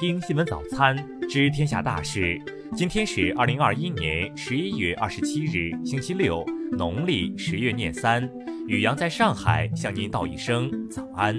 [0.00, 0.96] 听新闻早餐
[1.28, 2.40] 知天下大事。
[2.74, 6.42] 今天是二零二一年十一月二十七日，星期六，
[6.72, 8.26] 农历十月廿三。
[8.66, 11.38] 雨阳在上海向您道一声早安。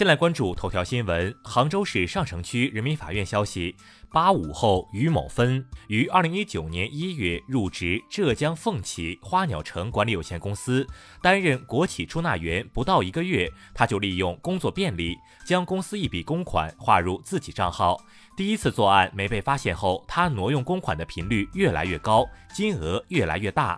[0.00, 1.34] 先来关注头条新闻。
[1.44, 3.76] 杭州市上城区人民法院消息，
[4.10, 10.86] 八五后于某芬于二零一九年一月入职浙江凤起花鸟城管理有限公司，
[11.20, 18.02] 担任国企出纳员不到一个月，他就利用工作便利，将公司一笔公款划入自己账号。
[18.34, 23.76] 第一次作案没被发现后，他挪用公款的频率越来越高，金额越来越大。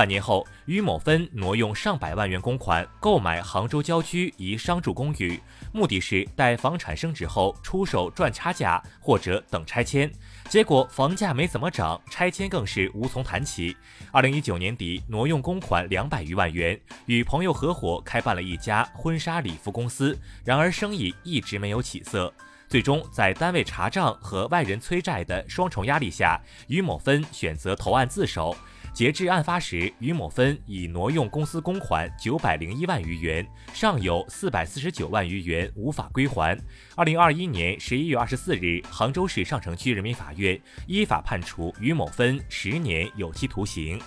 [0.00, 5.38] 半年后，于某芬挪用上百万元公款购买杭州郊区一商住公寓，
[5.74, 10.10] 目的是待房产升值后出手赚差价或者等拆迁。
[10.48, 13.76] 结果房价没怎么涨，拆迁更是无从谈起。
[14.10, 22.32] 二零一九年底，挪用公款两百余万元，与朋友合伙开办了一家婚纱礼服公司，然而生意一直没有起色。
[22.68, 28.56] 最终在单位查账和外人催债的双重压力下，于某芬选择投案自首。
[28.92, 36.58] 截至案发时，于某芬已挪用公司公款九百零一万余元，尚有四百四十九万余元无法归还。
[36.96, 43.98] 二零二一年十一月二十四日，杭州市上城区人民法院依法判处于某芬十年有期徒刑。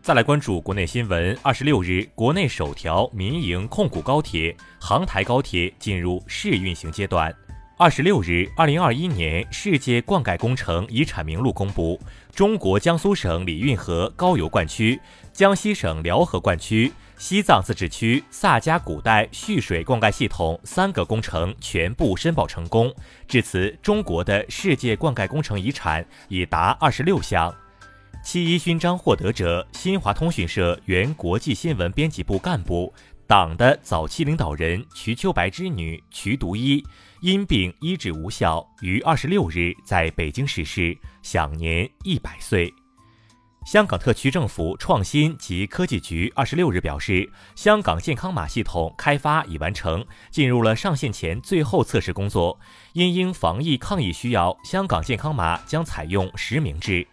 [0.00, 1.38] 再来关注国内新闻。
[1.42, 7.32] 二十六日，国内首条民营控股高铁杭台高铁进入试运行阶段。
[7.80, 11.96] 二十六日，二零二一年世界灌溉工程遗产名录公布，
[12.34, 15.00] 中国江苏省里运河高邮灌区、
[15.32, 22.92] 江西省辽河灌区、西藏自治区萨迦古代蓄水灌溉系统三个工程全部申报成功。
[23.28, 27.54] 至此，中国的世界灌溉工程遗产已达二十六项。
[28.24, 32.92] 七一勋章获得者，新华通讯社原国际新闻编辑部干部。
[33.28, 36.82] 党的早期领导人瞿秋白之女瞿独一
[37.20, 42.72] 因病医治无效，于二十六日在北京逝世，享年一百岁。
[43.66, 52.58] 香港特区政府创新及科技局二十六日表示，香港健康码系统开发已完成，进入了上线前最后测试工作。
[52.92, 57.04] 因应防疫抗疫需要，香港健康码将采用实名制。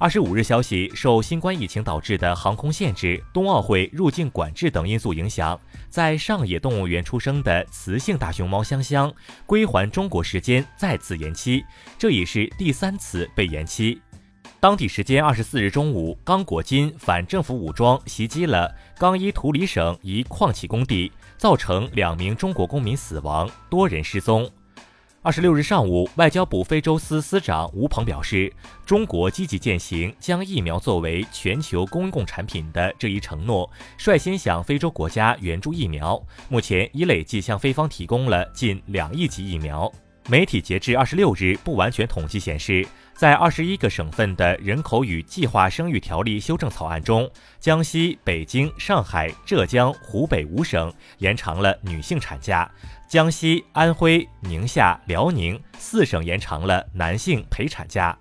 [0.00, 9.12] 二十五日消息，受新冠疫情导致的航空限制、冬奥会入境管制等因素影响，在上野动物园出生的雌性大熊猫香香
[9.44, 11.62] 归还中国时间再次延期，
[11.98, 14.00] 这已是第三次被延期。
[14.58, 24.50] 当地时间二十四日中午，刚果金反政府武装袭击了刚伊图里省一矿企工地，造成两名中国公民死亡，多人失踪。
[25.22, 28.50] 二十六日上午，外交部非洲司司长吴鹏表示，
[28.86, 39.92] 中国积极践行将疫苗作为全球公共产品的这一承诺，率先向非洲国家援助疫苗，目前已累计向非方提供了近两亿剂疫苗。
[40.28, 52.70] 媒体截至二十六日不完全统计显示，在二十一个省份的人口与计划生育条例修正草案中，江西、北京、上海、浙江、湖北五省延长了女性产假，
[53.08, 58.16] 江西、安徽、宁夏、辽宁四省延长了男性陪产假。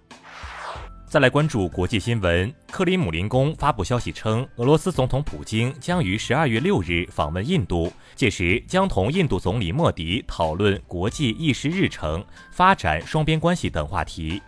[1.09, 14.39] 再来关注国际新闻，克里姆林宫发布消息称，俄罗斯总统普京将于十二月六日访问印度，届时将同印度总理莫迪讨论国际议事日程、发展双边关系等话题。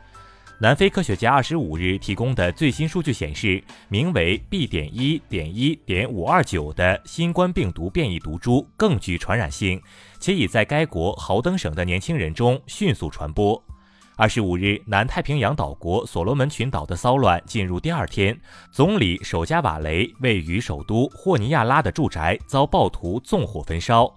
[0.59, 4.67] 南非科学家二十五日提供的最新数据显示，名为 B.
[4.67, 9.81] 点一点一点五二九的新冠病毒变异毒株更具传染性，
[10.19, 13.59] 且已在该国豪登省的年轻人中迅速传播。
[14.21, 18.39] 二十五日，南太平洋岛国所罗门群岛的骚乱进入第二天，
[18.71, 24.15] 总理首加瓦雷位于首都霍尼亚拉的住宅遭暴徒纵火焚烧。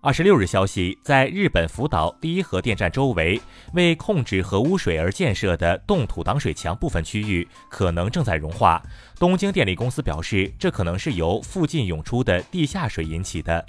[0.00, 3.38] 二十六日消息，在日本福岛第一核电站周围，
[3.74, 8.82] 为控制核污水而建设的冻土挡水墙部分区域可能正在融化。
[9.18, 13.62] 东京电力公司表示，这可能是由附近涌出的地下水引起的。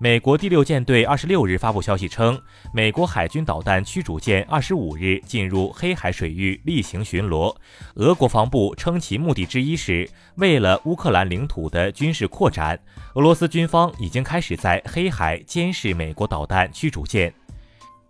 [0.00, 2.40] 美国第六舰队二十六日发布消息称，
[2.72, 7.52] 美国海军导弹驱逐舰二十五日进入黑海水域例行巡逻。
[7.94, 12.78] 俄国防部称，其目的之一是为了乌克兰领土的军事扩展。
[13.14, 17.34] 俄罗斯军方已经开始在黑海监视美国导弹驱逐舰。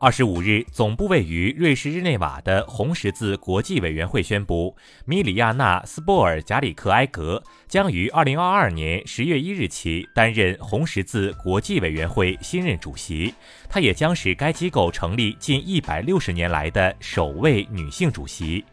[0.00, 13.34] 二十五日，总部位于瑞士日内瓦的红十字国际委员会宣布，米里亚纳·斯波尔贾里克埃格将于二零二二年十月一日起担任红十字国际委员会新任主席。
[13.68, 18.64] 他也将是该机构成立近一百六十年来的首位女性主席。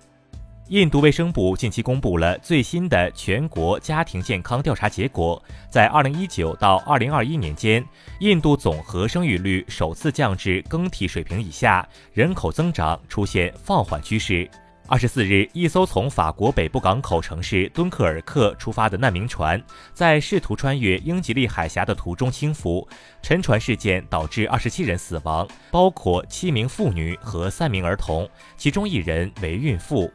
[0.69, 7.85] 印度卫生部近期公布了最新的全国家庭健康调查结果，在2019到2021年间，
[8.19, 14.49] 印度总和生育率首次降至更替水平以下，人口增长出现放缓趋势。
[14.87, 19.61] 二十四日，一艘从法国北部港口城市敦刻尔克出发的难民船，
[19.93, 22.87] 在试图穿越英吉利海峡的途中倾覆，
[23.21, 28.27] 沉船事件导致二十七人死亡，包括七名妇女和三名儿童，
[28.57, 30.11] 其中一人为孕妇。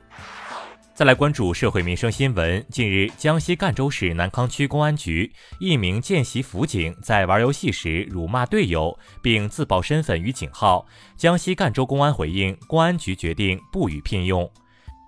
[1.01, 2.63] 再来关注社会民生新闻。
[2.69, 10.87] 近日，江西赣州市南康区公安局一名见习辅警在玩游戏时辱骂队友，并自曝身份与警号。
[11.17, 14.47] 江西赣州公安回应，公安局决定不予聘用。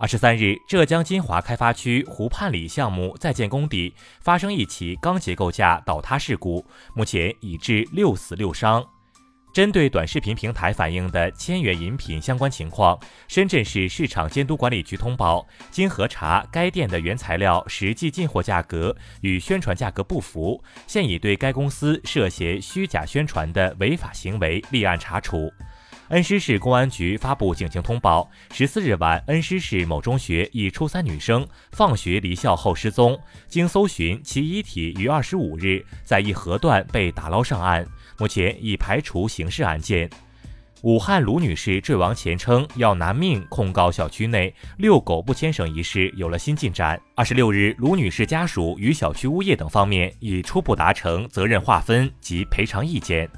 [0.00, 8.82] 二十三日，浙江金华开发区湖畔里项目在建工地发生一起钢结构架倒塌事故，目前已致六死六伤。
[9.52, 25.52] 针对短视频平台反映的千元饮品相关情况，深圳市市场监督管理局通报，经核查，该店的原材料实际进货价格与宣传价格不符，现已对该公司涉嫌虚假宣传的违法行为立案查处。
[26.08, 33.18] 恩施市公安局发布警情通报：十四日晚，恩施市某中学一初三女生放学离校后失踪，
[33.48, 37.86] 经搜寻，其遗体于二十五日在一河段被打捞上岸，
[38.18, 40.08] 目前已排除刑事案件。
[40.82, 47.00] 武汉卢女士坠亡前称要拿命控告小区内遛狗不牵绳一事有了新进展。
[47.14, 53.30] 二十六日，卢女士家属与小区物业等方面已初步达成责任划分及赔偿意见。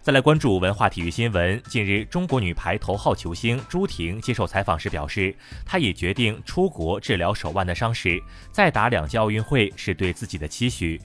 [0.00, 1.60] 再来关注文化体育新闻。
[1.68, 5.34] 近日，中国女排头号球星朱婷接受采访时表示，
[5.64, 8.22] 她已决定出国治疗手腕的伤势，
[8.52, 11.00] 再打两届奥运会是对自己的期许。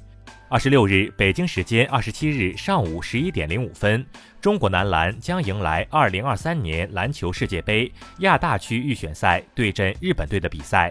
[0.50, 4.06] 二十六日，北京时间二十七日上午十一点零五分，
[4.40, 10.90] 中国男篮将迎来二零二三年篮球世界杯亚大区预选赛对阵日本队的比赛。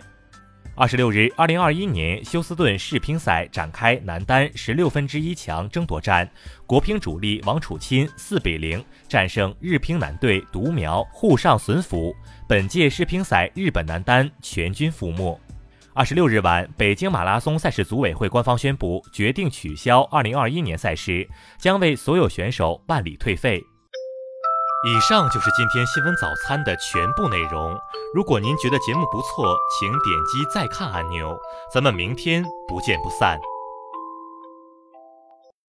[0.74, 6.28] 二十六日，二零二一年休斯顿世乒赛展开男单十六分之一强争夺战，
[6.66, 12.14] 国乒主力王楚钦四比零战胜日乒男队独苗沪上隼辅，
[12.46, 15.40] 本届世乒赛日本男单全军覆没。
[15.96, 21.26] 二十六日晚，北京马拉松赛事组委会官方宣布，决定取消二零二一年赛事，
[21.58, 23.64] 将为所有选手办理退费。
[24.86, 27.74] 以上就是今天新闻早餐的全部内容。
[28.14, 31.34] 如果您觉得节目不错，请点击再看按钮。
[31.72, 33.38] 咱们明天不见不散。